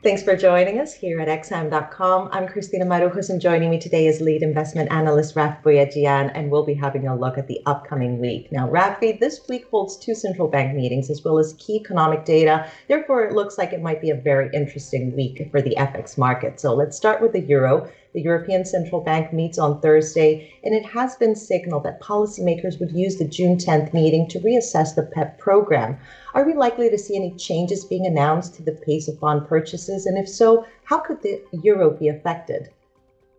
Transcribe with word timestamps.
Thanks 0.00 0.22
for 0.22 0.36
joining 0.36 0.78
us 0.78 0.94
here 0.94 1.18
at 1.18 1.26
XM.com. 1.26 2.28
I'm 2.30 2.46
Christina 2.46 2.84
Marujos, 2.84 3.30
and 3.30 3.40
joining 3.40 3.68
me 3.68 3.80
today 3.80 4.06
is 4.06 4.20
lead 4.20 4.44
investment 4.44 4.92
analyst 4.92 5.34
Raf 5.34 5.60
Boyadjian, 5.64 6.30
and 6.36 6.52
we'll 6.52 6.64
be 6.64 6.74
having 6.74 7.08
a 7.08 7.16
look 7.16 7.36
at 7.36 7.48
the 7.48 7.60
upcoming 7.66 8.20
week. 8.20 8.52
Now, 8.52 8.68
Raffi, 8.68 9.18
this 9.18 9.40
week 9.48 9.66
holds 9.72 9.96
two 9.96 10.14
central 10.14 10.46
bank 10.46 10.76
meetings 10.76 11.10
as 11.10 11.24
well 11.24 11.36
as 11.36 11.54
key 11.54 11.80
economic 11.80 12.24
data. 12.24 12.70
Therefore, 12.86 13.24
it 13.24 13.34
looks 13.34 13.58
like 13.58 13.72
it 13.72 13.82
might 13.82 14.00
be 14.00 14.10
a 14.10 14.14
very 14.14 14.48
interesting 14.54 15.16
week 15.16 15.48
for 15.50 15.60
the 15.60 15.74
FX 15.76 16.16
market. 16.16 16.60
So 16.60 16.76
let's 16.76 16.96
start 16.96 17.20
with 17.20 17.32
the 17.32 17.40
euro. 17.40 17.90
The 18.14 18.22
European 18.22 18.64
Central 18.64 19.02
Bank 19.02 19.32
meets 19.32 19.58
on 19.58 19.80
Thursday, 19.80 20.52
and 20.64 20.74
it 20.74 20.84
has 20.86 21.16
been 21.16 21.34
signaled 21.34 21.84
that 21.84 22.00
policymakers 22.00 22.80
would 22.80 22.92
use 22.92 23.16
the 23.16 23.26
June 23.26 23.56
10th 23.56 23.92
meeting 23.92 24.26
to 24.28 24.40
reassess 24.40 24.94
the 24.94 25.02
PEPP 25.02 25.38
program. 25.38 25.98
Are 26.34 26.44
we 26.44 26.54
likely 26.54 26.88
to 26.88 26.98
see 26.98 27.16
any 27.16 27.34
changes 27.36 27.84
being 27.84 28.06
announced 28.06 28.54
to 28.54 28.62
the 28.62 28.72
pace 28.72 29.08
of 29.08 29.20
bond 29.20 29.46
purchases? 29.46 30.06
And 30.06 30.16
if 30.16 30.28
so, 30.28 30.64
how 30.84 30.98
could 30.98 31.22
the 31.22 31.42
euro 31.62 31.90
be 31.90 32.08
affected? 32.08 32.70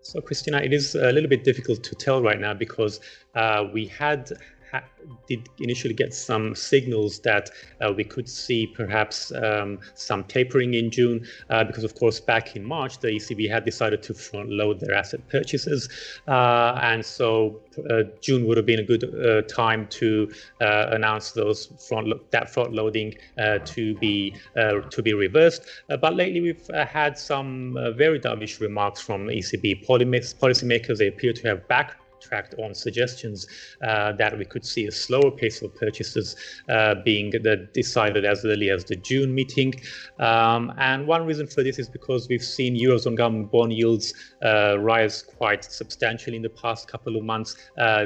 So, 0.01 0.21
Christina, 0.21 0.59
it 0.59 0.71
is 0.71 0.95
a 0.95 1.11
little 1.11 1.29
bit 1.29 1.43
difficult 1.43 1.83
to 1.83 1.95
tell 1.95 2.21
right 2.21 2.39
now 2.39 2.53
because 2.53 2.99
uh, 3.35 3.65
we 3.73 3.85
had 3.85 4.31
ha- 4.71 4.83
did 5.27 5.49
initially 5.59 5.93
get 5.93 6.13
some 6.13 6.55
signals 6.55 7.19
that 7.19 7.49
uh, 7.81 7.91
we 7.95 8.03
could 8.03 8.27
see 8.27 8.67
perhaps 8.67 9.31
um, 9.31 9.79
some 9.95 10.23
tapering 10.25 10.73
in 10.73 10.91
June, 10.91 11.25
uh, 11.49 11.63
because 11.63 11.83
of 11.83 11.95
course 11.95 12.19
back 12.19 12.55
in 12.55 12.63
March 12.63 12.99
the 12.99 13.07
ECB 13.07 13.49
had 13.49 13.65
decided 13.65 14.01
to 14.03 14.13
front 14.13 14.49
load 14.49 14.79
their 14.79 14.93
asset 14.93 15.21
purchases, 15.29 15.89
uh, 16.27 16.79
and 16.81 17.05
so 17.05 17.59
uh, 17.89 18.03
June 18.21 18.45
would 18.47 18.57
have 18.57 18.65
been 18.65 18.79
a 18.79 18.83
good 18.83 19.03
uh, 19.03 19.41
time 19.43 19.87
to 19.87 20.31
announce 20.59 21.31
those 21.31 21.67
front 21.87 22.07
lo- 22.07 22.19
that 22.31 22.49
front 22.49 22.73
loading 22.73 23.13
to 23.65 23.95
be 23.95 24.35
to 24.89 25.01
be 25.01 25.13
reversed. 25.13 25.63
but 26.01 26.15
lately 26.15 26.41
we've 26.41 26.69
had 26.87 27.17
some 27.17 27.77
very 27.95 28.19
dovish 28.19 28.59
remarks 28.59 28.99
from 29.01 29.27
ECB 29.27 29.85
policymakers. 29.85 30.97
They 30.97 31.07
appear 31.07 31.33
to 31.33 31.47
have 31.47 31.67
back 31.67 31.97
tracked 32.21 32.55
on 32.59 32.73
suggestions 32.73 33.47
uh, 33.83 34.11
that 34.13 34.37
we 34.37 34.45
could 34.45 34.65
see 34.65 34.87
a 34.87 34.91
slower 34.91 35.31
pace 35.31 35.61
of 35.61 35.73
purchases 35.75 36.35
uh, 36.69 36.95
being 37.05 37.31
decided 37.73 38.25
as 38.25 38.45
early 38.45 38.69
as 38.69 38.83
the 38.85 38.95
June 38.95 39.33
meeting. 39.33 39.73
Um, 40.19 40.73
and 40.77 41.07
one 41.07 41.25
reason 41.25 41.47
for 41.47 41.63
this 41.63 41.79
is 41.79 41.89
because 41.89 42.27
we've 42.29 42.43
seen 42.43 42.75
Eurozone 42.75 43.15
government 43.15 43.51
bond 43.51 43.73
yields 43.73 44.13
uh, 44.43 44.77
rise 44.79 45.23
quite 45.23 45.63
substantially 45.63 46.37
in 46.37 46.41
the 46.41 46.49
past 46.49 46.87
couple 46.87 47.15
of 47.15 47.23
months. 47.23 47.55
Uh, 47.77 48.05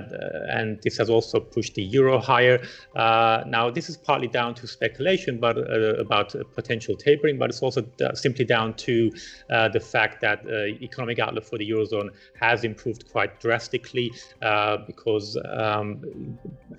and 0.52 0.82
this 0.82 0.98
has 0.98 1.10
also 1.10 1.40
pushed 1.40 1.76
the 1.76 1.84
euro 1.84 2.20
higher. 2.20 2.62
Uh, 2.96 3.44
now, 3.48 3.70
this 3.70 3.90
is 3.90 3.98
partly 3.98 4.28
down 4.28 4.54
to 4.56 4.68
speculation 4.68 5.40
but 5.40 5.58
uh, 5.58 5.96
about 5.96 6.36
potential 6.54 6.96
tapering, 6.96 7.38
but 7.38 7.50
it's 7.50 7.62
also 7.62 7.86
simply 8.14 8.46
down 8.46 8.74
to 8.74 9.12
the 9.50 9.80
fact 9.80 10.22
that 10.22 10.44
the 10.44 10.78
economic 10.82 11.20
outlook 11.20 11.46
for 11.46 11.58
the 11.58 11.70
Eurozone 11.70 12.10
has 12.40 12.64
improved 12.64 13.10
quite 13.12 13.40
drastically 13.40 14.03
uh, 14.42 14.78
because 14.88 15.38
um, 15.58 16.38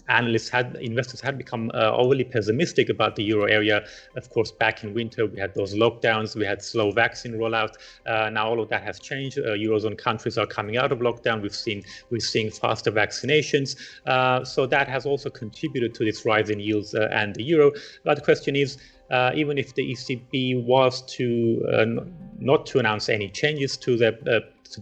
analysts 0.09 0.49
had, 0.49 0.77
investors 0.81 1.21
had 1.21 1.39
become 1.39 1.71
uh, 1.75 1.93
overly 1.93 2.25
pessimistic 2.25 2.89
about 2.89 3.17
the 3.17 3.23
euro 3.23 3.45
area. 3.45 3.85
Of 4.17 4.31
course, 4.31 4.51
back 4.51 4.85
in 4.85 4.95
winter, 4.95 5.27
we 5.27 5.39
had 5.39 5.55
those 5.55 5.75
lockdowns, 5.75 6.35
we 6.35 6.45
had 6.45 6.63
slow 6.63 6.91
vaccine 6.91 7.33
rollout. 7.33 7.75
Uh, 8.07 8.31
now 8.31 8.49
all 8.49 8.61
of 8.61 8.69
that 8.71 8.83
has 8.83 8.99
changed. 8.99 9.39
Uh, 9.39 9.53
eurozone 9.53 9.97
countries 9.97 10.39
are 10.39 10.47
coming 10.47 10.77
out 10.77 10.93
of 10.93 10.99
lockdown. 10.99 11.43
We've 11.43 11.55
seen 11.55 11.83
we're 12.11 12.21
seeing 12.21 12.51
faster 12.51 12.91
vaccinations. 12.91 13.77
Uh, 14.07 14.45
so 14.45 14.67
that 14.67 14.89
has 14.89 15.07
also 15.07 15.31
contributed 15.31 15.95
to 15.95 16.05
this 16.05 16.25
rise 16.25 16.51
in 16.51 16.61
yields 16.61 16.95
uh, 16.95 17.09
and 17.13 17.35
the 17.35 17.43
euro. 17.43 17.73
But 18.05 18.17
the 18.17 18.23
question 18.23 18.57
is. 18.57 18.79
Uh, 19.11 19.31
even 19.35 19.59
if 19.59 19.75
the 19.75 19.93
ECB 19.93 20.65
was 20.65 21.03
to 21.03 21.63
uh, 21.71 21.85
not 22.39 22.65
to 22.65 22.79
announce 22.79 23.11
any 23.11 23.29
changes 23.29 23.77
to 23.77 23.99
the 23.99 24.09
uh, 24.09 24.41
to 24.73 24.81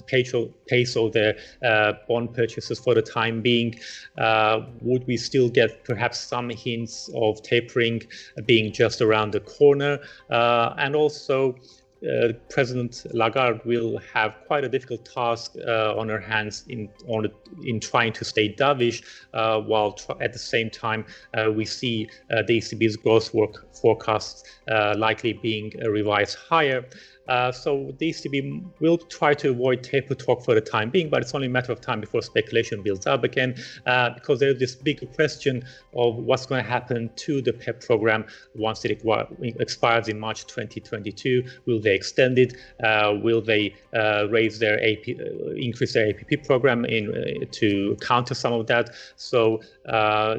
pace 0.66 0.96
of 0.96 1.12
the 1.12 1.36
uh, 1.64 1.92
bond 2.08 2.34
purchases 2.34 2.78
for 2.78 2.94
the 2.94 3.02
time 3.02 3.42
being, 3.42 3.74
uh, 4.18 4.60
would 4.80 5.06
we 5.06 5.16
still 5.16 5.48
get 5.48 5.84
perhaps 5.84 6.18
some 6.18 6.50
hints 6.50 7.10
of 7.14 7.42
tapering 7.42 8.02
being 8.46 8.72
just 8.72 9.00
around 9.00 9.32
the 9.32 9.40
corner? 9.40 9.98
Uh, 10.30 10.74
and 10.78 10.96
also, 10.96 11.54
uh, 12.02 12.32
President 12.50 13.06
Lagarde 13.12 13.60
will 13.64 13.98
have 14.12 14.34
quite 14.48 14.64
a 14.64 14.68
difficult 14.68 15.04
task 15.04 15.54
uh, 15.64 15.96
on 15.96 16.08
her 16.08 16.18
hands 16.18 16.64
in 16.68 16.88
on 17.06 17.28
in 17.62 17.78
trying 17.78 18.12
to 18.12 18.24
stay 18.24 18.52
dovish, 18.52 19.04
uh, 19.34 19.60
while 19.60 19.92
tr- 19.92 20.20
at 20.20 20.32
the 20.32 20.38
same 20.38 20.68
time 20.68 21.04
we 21.54 21.64
see 21.64 22.08
the 22.28 22.58
ECB's 22.58 22.96
growth 22.96 23.32
work 23.32 23.72
forecasts 23.80 24.42
likely 24.96 25.32
being 25.34 25.72
revised 25.88 26.36
higher. 26.36 26.84
Uh, 27.28 27.52
so 27.52 27.94
the 27.98 28.10
ECB 28.10 28.64
will 28.80 28.98
try 28.98 29.34
to 29.34 29.50
avoid 29.50 29.82
taper 29.82 30.14
talk 30.14 30.44
for 30.44 30.54
the 30.54 30.60
time 30.60 30.90
being, 30.90 31.08
but 31.08 31.22
it's 31.22 31.34
only 31.34 31.46
a 31.46 31.50
matter 31.50 31.72
of 31.72 31.80
time 31.80 32.00
before 32.00 32.22
speculation 32.22 32.82
builds 32.82 33.06
up 33.06 33.24
again, 33.24 33.54
uh, 33.86 34.10
because 34.10 34.40
there's 34.40 34.58
this 34.58 34.74
big 34.74 35.00
question 35.14 35.62
of 35.94 36.16
what's 36.16 36.46
going 36.46 36.62
to 36.62 36.68
happen 36.68 37.10
to 37.16 37.40
the 37.42 37.52
PEPP 37.52 37.84
program 37.86 38.24
once 38.54 38.84
it 38.84 39.02
expires 39.60 40.08
in 40.08 40.18
March 40.18 40.46
2022. 40.46 41.44
Will 41.66 41.80
they 41.80 41.94
extend 41.94 42.38
it? 42.38 42.56
Uh, 42.82 43.14
will 43.22 43.40
they 43.40 43.74
uh, 43.94 44.26
raise 44.30 44.58
their 44.58 44.82
AP, 44.82 45.08
uh, 45.08 45.50
increase 45.56 45.94
their 45.94 46.08
APP 46.08 46.44
program 46.44 46.84
in 46.84 47.46
to 47.50 47.96
counter 48.00 48.34
some 48.34 48.52
of 48.52 48.66
that? 48.66 48.90
So 49.16 49.60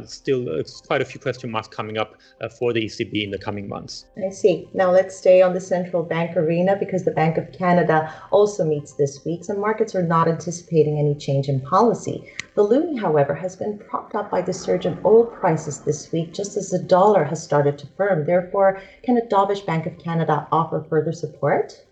still, 0.05 0.49
it's 0.49 0.81
quite 0.81 1.01
a 1.01 1.05
few 1.05 1.19
question 1.19 1.51
marks 1.51 1.67
coming 1.67 1.97
up 1.97 2.17
for 2.59 2.73
the 2.73 2.85
ECB 2.85 3.23
in 3.23 3.31
the 3.31 3.37
coming 3.37 3.67
months. 3.67 4.05
I 4.17 4.29
see. 4.29 4.67
Now 4.73 4.91
let's 4.91 5.17
stay 5.17 5.41
on 5.41 5.53
the 5.53 5.61
central 5.61 6.03
bank 6.03 6.35
arena 6.35 6.72
because 6.79 7.03
the 7.03 7.11
Bank 7.11 7.37
of 7.37 7.51
Canada 7.51 8.13
also 8.31 8.63
meets 8.63 8.93
this 8.93 9.23
week. 9.25 9.43
Some 9.43 9.59
markets 9.59 9.95
are 9.95 10.03
not 10.03 10.27
anticipating 10.27 10.99
any 10.99 11.15
change 11.15 11.49
in 11.49 11.61
policy. 11.61 12.29
The 12.55 12.63
loonie, 12.63 12.99
however, 12.99 13.33
has 13.35 13.55
been 13.55 13.77
propped 13.77 14.15
up 14.15 14.29
by 14.29 14.41
the 14.41 14.53
surge 14.53 14.85
in 14.85 14.99
oil 15.05 15.25
prices 15.25 15.79
this 15.79 16.11
week, 16.11 16.33
just 16.33 16.57
as 16.57 16.69
the 16.69 16.79
dollar 16.79 17.23
has 17.23 17.43
started 17.43 17.77
to 17.79 17.87
firm. 17.97 18.25
Therefore, 18.25 18.81
can 19.03 19.17
a 19.17 19.25
dovish 19.25 19.65
Bank 19.65 19.85
of 19.85 19.97
Canada 19.97 20.47
offer 20.51 20.85
further 20.89 21.11
support? 21.11 21.83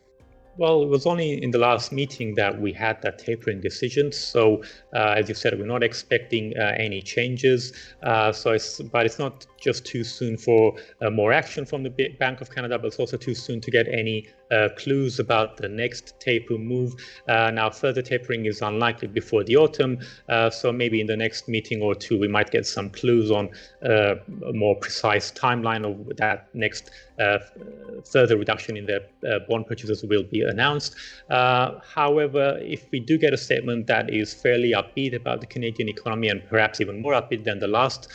Well, 0.57 0.83
it 0.83 0.89
was 0.89 1.05
only 1.05 1.41
in 1.41 1.51
the 1.51 1.57
last 1.57 1.91
meeting 1.91 2.35
that 2.35 2.59
we 2.59 2.73
had 2.73 3.01
that 3.03 3.17
tapering 3.19 3.61
decision. 3.61 4.11
So, 4.11 4.61
uh, 4.93 5.15
as 5.17 5.29
you 5.29 5.35
said, 5.35 5.57
we're 5.57 5.65
not 5.65 5.81
expecting 5.81 6.53
uh, 6.57 6.75
any 6.77 7.01
changes. 7.01 7.73
Uh, 8.03 8.31
so, 8.31 8.51
it's, 8.51 8.81
but 8.81 9.05
it's 9.05 9.17
not 9.17 9.47
just 9.61 9.85
too 9.85 10.03
soon 10.03 10.37
for 10.37 10.75
uh, 11.01 11.09
more 11.09 11.31
action 11.31 11.65
from 11.65 11.83
the 11.83 12.15
Bank 12.19 12.41
of 12.41 12.49
Canada, 12.53 12.77
but 12.77 12.87
it's 12.87 12.99
also 12.99 13.17
too 13.17 13.35
soon 13.35 13.61
to 13.61 13.71
get 13.71 13.87
any 13.87 14.27
uh, 14.51 14.69
clues 14.77 15.19
about 15.19 15.57
the 15.57 15.69
next 15.69 16.19
taper 16.19 16.57
move. 16.57 16.93
Uh, 17.27 17.51
now, 17.51 17.69
further 17.69 18.01
tapering 18.01 18.45
is 18.45 18.61
unlikely 18.61 19.07
before 19.07 19.43
the 19.43 19.55
autumn, 19.55 19.97
uh, 20.29 20.49
so 20.49 20.71
maybe 20.71 20.99
in 20.99 21.07
the 21.07 21.15
next 21.15 21.47
meeting 21.47 21.81
or 21.81 21.95
two, 21.95 22.19
we 22.19 22.27
might 22.27 22.51
get 22.51 22.65
some 22.65 22.89
clues 22.89 23.31
on 23.31 23.49
uh, 23.85 24.15
a 24.47 24.53
more 24.53 24.75
precise 24.75 25.31
timeline 25.31 25.85
of 25.85 26.17
that 26.17 26.53
next 26.53 26.91
uh, 27.19 27.37
further 28.11 28.35
reduction 28.35 28.75
in 28.75 28.85
the 28.85 28.99
bond 29.47 29.67
purchases 29.67 30.03
will 30.03 30.23
be 30.23 30.41
announced. 30.41 30.95
however, 31.29 32.57
if 32.61 32.89
we 32.91 32.99
do 32.99 33.17
get 33.17 33.33
a 33.33 33.37
statement 33.37 33.85
that 33.87 34.11
is 34.11 34.33
fairly 34.33 34.71
upbeat 34.71 35.15
about 35.15 35.39
the 35.39 35.45
Canadian 35.45 35.87
economy 35.87 36.29
and 36.29 36.41
perhaps 36.49 36.81
even 36.81 36.99
more 37.01 37.13
upbeat 37.13 37.43
than 37.43 37.59
the 37.59 37.67
last 37.67 38.07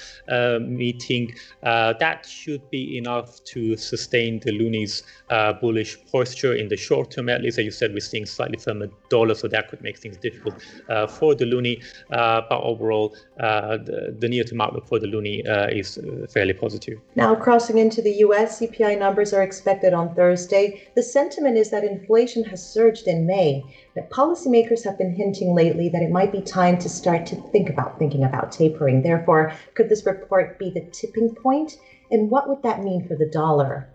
meeting, 0.61 1.33
uh, 1.63 1.93
that 2.01 2.27
should 2.27 2.69
be 2.71 2.99
enough 2.99 3.43
to 3.45 3.77
sustain 3.77 4.41
the 4.41 4.53
loonie's 4.53 5.03
uh, 5.31 5.53
bullish 5.55 5.97
posture 6.11 6.55
in 6.55 6.69
the 6.69 6.77
short 6.77 7.11
term. 7.11 7.29
At 7.29 7.43
least, 7.43 7.59
as 7.59 7.65
you 7.65 7.71
said, 7.71 7.93
we're 7.93 8.01
seeing 8.01 8.27
slightly 8.27 8.59
firmer 8.59 8.89
dollar, 9.09 9.35
so 9.35 9.49
that 9.49 9.69
could 9.69 9.83
make 9.83 9.99
things 9.99 10.17
difficult 10.17 10.55
uh, 10.89 11.07
for 11.07 11.35
the 11.35 11.45
loonie. 11.45 11.83
Uh, 12.11 12.43
but 12.49 12.61
overall, 12.63 13.15
uh, 13.41 13.77
the, 13.79 14.17
the 14.19 14.29
near-term 14.29 14.61
outlook 14.61 14.87
for 14.87 14.99
the 14.99 15.07
loonie 15.07 15.43
is 15.73 15.99
fairly 16.33 16.53
positive. 16.53 16.99
Now, 17.15 17.35
crossing 17.35 17.79
into 17.79 18.03
the 18.03 18.13
U.S., 18.27 18.61
CPI 18.61 18.99
numbers 18.99 19.33
are 19.33 19.43
expected 19.43 19.93
on 19.93 20.15
Thursday. 20.15 20.89
The 20.95 21.03
sentiment 21.03 21.57
is 21.57 21.71
that 21.71 21.85
inflation 21.85 22.45
has 22.45 22.67
surged 22.67 23.07
in 23.07 23.27
May. 23.27 23.65
But 23.97 24.11
policymakers 24.11 24.85
have 24.85 24.99
been 24.99 25.15
hinting 25.15 25.55
lately 25.55 25.89
that 25.89 26.03
it 26.03 26.11
might 26.11 26.31
be 26.31 26.43
time 26.43 26.79
to 26.81 26.89
start 26.89 27.25
to 27.27 27.37
think 27.51 27.71
about 27.71 27.99
thinking 27.99 28.25
about 28.25 28.53
tapering. 28.53 29.01
Therefore, 29.01 29.55
could 29.73 29.89
this 29.89 30.05
report 30.05 30.59
be 30.59 30.69
the 30.69 30.83
tipping 30.93 31.26
point? 31.35 31.79
And 32.11 32.31
what 32.31 32.49
would 32.49 32.63
that 32.63 32.83
mean 32.83 33.07
for 33.07 33.17
the 33.17 33.27
dollar? 33.27 33.89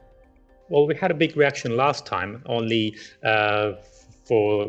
Well, 0.69 0.87
we 0.87 0.95
had 0.95 1.11
a 1.11 1.13
big 1.13 1.35
reaction 1.35 1.75
last 1.75 2.05
time, 2.05 2.43
only 2.45 2.95
uh, 3.23 3.73
for 4.23 4.67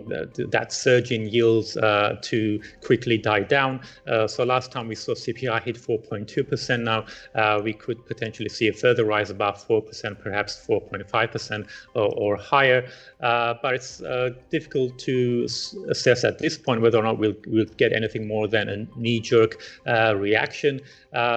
that 0.50 0.72
surge 0.72 1.12
in 1.12 1.28
yields 1.28 1.76
uh, 1.76 2.16
to 2.22 2.60
quickly 2.82 3.18
die 3.18 3.40
down. 3.40 3.80
Uh, 4.06 4.26
so 4.26 4.44
last 4.44 4.72
time 4.72 4.88
we 4.88 4.94
saw 4.94 5.12
CPI 5.12 5.62
hit 5.62 5.76
4.2%. 5.76 6.80
Now 6.80 7.04
uh, 7.34 7.60
we 7.62 7.72
could 7.72 8.04
potentially 8.06 8.48
see 8.48 8.68
a 8.68 8.72
further 8.72 9.04
rise 9.04 9.30
above 9.30 9.66
4%, 9.66 10.18
perhaps 10.18 10.66
4.5% 10.66 11.68
or, 11.94 12.08
or, 12.16 12.36
higher. 12.36 12.88
Uh, 13.20 13.54
but 13.62 13.74
it's 13.74 14.02
uh, 14.02 14.30
difficult 14.50 14.98
to 14.98 15.46
assess 15.90 16.24
at 16.24 16.38
this 16.38 16.56
point 16.58 16.80
whether 16.80 16.98
or 16.98 17.02
not 17.02 17.18
we'll, 17.18 17.34
we'll 17.46 17.66
get 17.76 17.92
anything 17.92 18.26
more 18.26 18.48
than 18.48 18.68
a 18.68 18.98
knee-jerk 18.98 19.60
uh, 19.86 20.14
reaction. 20.16 20.80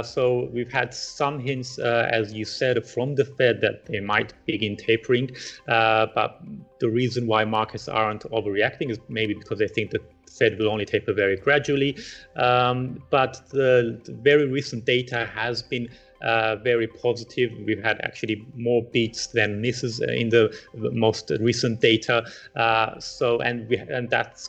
so 0.03 0.49
we've 0.53 0.71
had 0.71 0.93
some 0.93 1.39
hints, 1.39 1.77
as 1.79 2.33
you 2.33 2.45
said, 2.45 2.85
from 2.87 3.15
the 3.15 3.25
Fed 3.25 3.61
that 3.61 3.85
they 3.85 3.99
might 3.99 4.33
begin 4.45 4.75
tapering, 4.75 5.29
but 5.67 6.41
the 6.85 6.91
reason 6.91 7.25
why 7.25 7.43
markets 7.43 7.87
aren't 7.87 8.23
overreacting 8.37 8.91
is 8.91 8.99
maybe 9.09 9.33
because 9.33 9.57
they 9.57 9.67
think 9.67 9.89
that 9.89 10.03
the 10.25 10.31
Fed 10.31 10.59
will 10.59 10.69
only 10.69 10.85
taper 10.85 11.13
very 11.13 11.35
gradually. 11.35 11.97
Um, 12.35 13.01
but 13.09 13.41
the, 13.49 13.99
the, 14.05 14.13
very 14.29 14.45
recent 14.45 14.85
data 14.85 15.19
has 15.33 15.63
been 15.63 15.89
uh, 16.21 16.57
very 16.57 16.87
positive. 16.87 17.49
We've 17.65 17.83
had 17.83 17.99
actually 18.01 18.45
more 18.55 18.83
beats 18.93 19.27
than 19.27 19.61
misses 19.61 19.99
in 19.99 20.29
the 20.29 20.43
most 20.75 21.31
recent 21.39 21.81
data. 21.81 22.15
Uh, 22.55 22.99
so, 22.99 23.39
and 23.39 23.67
we, 23.67 23.77
and 23.77 24.07
that's 24.07 24.47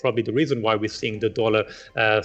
probably 0.00 0.22
the 0.22 0.32
reason 0.32 0.62
why 0.62 0.74
we're 0.74 0.88
seeing 0.88 1.18
the 1.20 1.28
dollar 1.28 1.64
uh, 1.96 2.00
uh, 2.00 2.22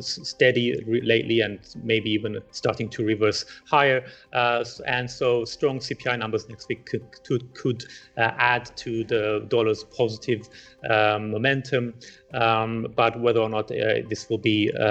steady 0.00 0.74
lately 0.86 1.40
and 1.40 1.58
maybe 1.82 2.10
even 2.10 2.40
starting 2.50 2.88
to 2.90 3.04
reverse 3.04 3.44
higher. 3.66 4.04
Uh, 4.32 4.64
and 4.86 5.10
so 5.10 5.44
strong 5.44 5.78
CPI 5.78 6.18
numbers 6.18 6.48
next 6.48 6.68
week 6.68 6.86
could 6.86 7.54
could, 7.54 7.84
uh, 8.16 8.32
add 8.38 8.64
to 8.76 9.04
the 9.04 9.44
dollar's 9.48 9.84
positive 9.84 10.48
um, 10.90 11.30
momentum. 11.30 11.94
Um, 12.34 12.88
but 12.94 13.18
whether 13.20 13.40
or 13.40 13.48
not 13.48 13.70
uh, 13.70 14.02
this 14.08 14.28
will 14.28 14.38
be 14.38 14.70
uh, 14.78 14.82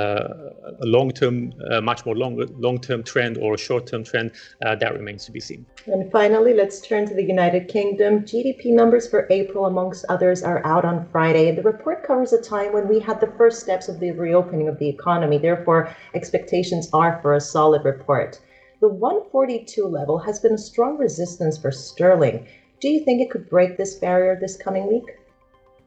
a 0.82 0.86
long-term, 0.86 1.54
uh, 1.70 1.82
much 1.82 2.06
more 2.06 2.16
long, 2.16 2.38
long-term 2.58 3.04
trend 3.04 3.38
or 3.38 3.54
a 3.54 3.58
short-term 3.58 4.04
trend, 4.04 4.32
that 4.62 4.94
remains 4.94 5.26
to 5.26 5.32
be 5.32 5.40
seen. 5.40 5.66
And 5.86 6.12
finally, 6.12 6.54
let's 6.54 6.82
turn 6.82 7.08
to 7.08 7.14
the 7.14 7.24
United 7.24 7.68
Kingdom. 7.68 8.22
GDP 8.22 8.74
numbers 8.74 9.08
for 9.08 9.28
April, 9.30 9.66
amongst 9.66 10.06
others, 10.10 10.42
are 10.42 10.66
out 10.66 10.86
on 10.86 11.08
Friday, 11.12 11.52
the 11.52 11.62
report 11.62 12.04
covers 12.16 12.32
a 12.32 12.42
time 12.42 12.72
when 12.72 12.88
we 12.88 12.98
had 12.98 13.20
the 13.20 13.34
first 13.38 13.60
steps 13.60 13.90
of 13.90 14.00
the 14.00 14.12
reopening 14.12 14.70
of 14.70 14.80
the 14.80 14.88
economy. 14.88 15.38
Therefore, 15.38 15.94
expectations 16.14 16.88
are 16.94 17.20
for 17.22 17.34
a 17.34 17.42
solid 17.42 17.84
report. 17.84 18.40
The 18.80 18.88
142 18.88 19.86
level 19.86 20.20
has 20.20 20.40
been 20.40 20.54
a 20.54 20.58
strong 20.58 20.98
resistance 20.98 21.58
for 21.58 21.72
sterling. 21.72 22.48
Do 22.80 22.88
you 22.88 23.04
think 23.04 23.20
it 23.20 23.30
could 23.30 23.50
break 23.50 23.76
this 23.76 23.96
barrier 23.96 24.38
this 24.40 24.56
coming 24.56 24.88
week? 24.88 25.04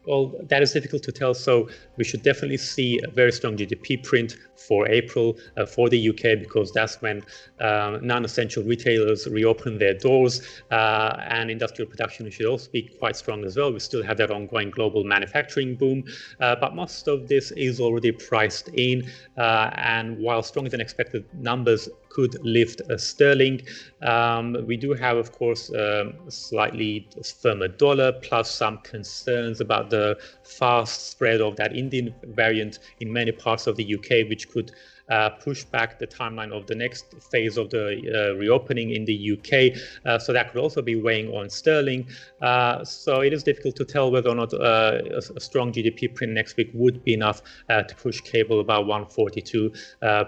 Well, 0.07 0.33
that 0.49 0.63
is 0.63 0.73
difficult 0.73 1.03
to 1.05 1.13
tell. 1.13 1.35
So 1.35 1.69
we 1.97 2.05
should 2.05 2.23
definitely 2.23 2.57
see 2.57 3.01
a 3.07 3.11
very 3.11 3.33
strong 3.33 3.57
GDP 3.57 4.03
print 4.03 4.37
for 4.57 4.89
April 4.89 5.37
uh, 5.57 5.67
for 5.67 5.89
the 5.89 6.09
UK 6.09 6.39
because 6.39 6.73
that's 6.73 7.01
when 7.03 7.23
um, 7.61 8.07
non-essential 8.07 8.63
retailers 8.65 9.27
reopen 9.27 9.79
their 9.79 9.95
doors 9.95 10.43
uh, 10.71 11.17
and 11.29 11.51
industrial 11.51 11.91
production 11.91 12.31
should 12.31 12.47
also 12.47 12.71
be 12.71 12.83
quite 12.99 13.17
strong 13.17 13.45
as 13.45 13.57
well. 13.57 13.73
We 13.73 13.81
still 13.81 14.03
have 14.03 14.17
that 14.19 14.31
ongoing 14.31 14.71
global 14.71 15.05
manufacturing 15.05 15.77
boom, 15.77 16.05
uh, 16.41 16.57
but 16.57 16.75
most 16.75 17.07
of 17.09 17.29
this 17.29 17.51
is 17.53 17.81
already 17.81 18.13
priced 18.13 18.69
in. 18.69 19.11
Uh, 19.37 19.71
and 19.75 20.19
while 20.19 20.43
stronger 20.43 20.71
than 20.71 20.81
expected 20.81 21.25
numbers 21.35 21.89
could 22.19 22.35
lift 22.45 22.81
a 22.89 22.99
sterling. 22.99 23.57
Um, 24.03 24.57
we 24.67 24.77
do 24.77 24.93
have, 24.93 25.17
of 25.17 25.31
course, 25.31 25.71
um, 25.71 26.15
a 26.27 26.31
slightly 26.31 27.09
firmer 27.43 27.69
dollar, 27.69 28.11
plus 28.29 28.51
some 28.51 28.79
concerns 28.79 29.61
about 29.61 29.91
the 29.91 29.98
fast 30.43 31.11
spread 31.11 31.41
of 31.41 31.57
that 31.57 31.77
Indian 31.77 32.15
variant 32.35 32.79
in 33.01 33.13
many 33.13 33.33
parts 33.33 33.67
of 33.67 33.77
the 33.77 33.95
UK, 33.95 34.29
which 34.29 34.49
could 34.49 34.73
uh, 35.11 35.31
push 35.31 35.65
back 35.65 35.99
the 35.99 36.07
timeline 36.07 36.53
of 36.53 36.67
the 36.67 36.75
next 36.75 37.15
phase 37.31 37.57
of 37.57 37.71
the 37.71 37.87
uh, 37.87 38.37
reopening 38.37 38.91
in 38.91 39.05
the 39.05 39.33
UK. 39.33 39.79
Uh, 40.05 40.19
so 40.19 40.33
that 40.33 40.53
could 40.53 40.61
also 40.61 40.83
be 40.83 40.97
weighing 40.97 41.29
on 41.31 41.49
sterling. 41.49 42.07
Uh, 42.43 42.85
so 42.85 43.21
it 43.21 43.33
is 43.33 43.43
difficult 43.43 43.75
to 43.77 43.85
tell 43.85 44.11
whether 44.11 44.29
or 44.29 44.35
not 44.35 44.53
uh, 44.53 45.01
a, 45.11 45.23
a, 45.37 45.41
strong 45.41 45.73
GDP 45.73 46.15
print 46.15 46.33
next 46.33 46.57
week 46.57 46.71
would 46.75 47.03
be 47.05 47.15
enough 47.15 47.43
uh, 47.71 47.83
to 47.83 47.95
push 47.97 48.21
cable 48.21 48.61
about 48.61 48.87
142. 48.87 49.73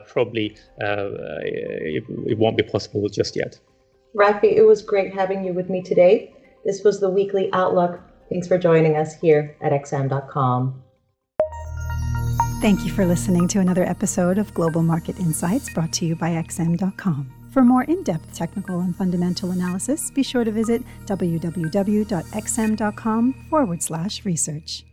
probably 0.07 0.57
it, 0.79 2.05
it 2.27 2.39
won't 2.39 2.57
be 2.57 2.63
possible 2.63 3.09
just 3.09 3.37
yet. 3.37 3.59
Raffi, 4.17 4.57
it 4.57 4.63
was 4.63 4.83
great 4.83 5.13
having 5.15 5.45
you 5.45 5.53
with 5.53 5.69
me 5.69 5.83
today. 5.83 6.35
This 6.65 6.83
was 6.83 7.01
the 7.01 7.09
weekly 7.09 7.49
outlook. 7.53 8.01
Thanks 8.31 8.47
for 8.47 8.59
joining 8.59 8.97
us 8.97 9.15
here 9.15 9.57
at 9.61 9.73
XM.com. 9.73 10.83
Thank 12.61 12.85
you 12.85 12.93
for 12.93 13.07
listening 13.07 13.49
to 13.49 13.59
another 13.59 13.85
episode 13.85 14.39
of 14.39 14.53
Global 14.55 14.83
Market 14.83 15.19
Insights 15.19 15.73
brought 15.73 15.93
to 15.95 16.05
you 16.05 16.15
by 16.15 16.31
XM.com. 16.33 17.33
For 17.53 17.65
more 17.65 17.85
in 17.85 18.03
depth 18.05 18.33
technical 18.35 18.81
and 18.81 18.95
fundamental 18.95 19.51
analysis, 19.51 20.11
be 20.11 20.23
sure 20.23 20.45
to 20.45 20.53
visit 20.53 20.83
www.xm.com 21.07 22.13
forward 23.49 23.83
slash 23.83 24.25
research. 24.25 24.85